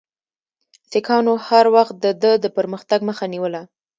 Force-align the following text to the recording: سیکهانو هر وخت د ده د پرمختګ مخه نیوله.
سیکهانو 0.91 1.33
هر 1.47 1.65
وخت 1.75 1.95
د 1.99 2.05
ده 2.21 2.31
د 2.43 2.45
پرمختګ 2.57 2.99
مخه 3.09 3.25
نیوله. 3.33 3.61